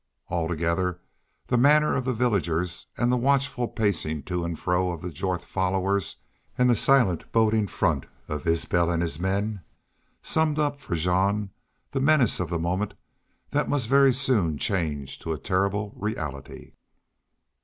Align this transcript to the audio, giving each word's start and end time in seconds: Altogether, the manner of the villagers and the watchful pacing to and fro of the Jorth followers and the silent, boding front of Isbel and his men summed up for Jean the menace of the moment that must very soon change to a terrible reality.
Altogether, 0.29 0.99
the 1.45 1.59
manner 1.59 1.95
of 1.95 2.05
the 2.05 2.11
villagers 2.15 2.87
and 2.97 3.11
the 3.11 3.17
watchful 3.17 3.67
pacing 3.67 4.23
to 4.23 4.43
and 4.43 4.57
fro 4.57 4.89
of 4.91 5.03
the 5.03 5.11
Jorth 5.11 5.45
followers 5.45 6.17
and 6.57 6.67
the 6.67 6.75
silent, 6.75 7.31
boding 7.31 7.67
front 7.67 8.07
of 8.27 8.47
Isbel 8.47 8.89
and 8.89 9.03
his 9.03 9.19
men 9.19 9.61
summed 10.23 10.57
up 10.57 10.79
for 10.79 10.95
Jean 10.95 11.51
the 11.91 12.01
menace 12.01 12.39
of 12.39 12.49
the 12.49 12.57
moment 12.57 12.95
that 13.51 13.69
must 13.69 13.87
very 13.87 14.11
soon 14.11 14.57
change 14.57 15.19
to 15.19 15.33
a 15.33 15.37
terrible 15.37 15.93
reality. 15.95 16.73